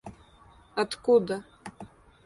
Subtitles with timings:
[0.81, 1.41] откуда